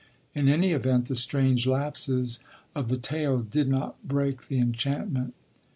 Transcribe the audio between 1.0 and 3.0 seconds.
the strange lapses of the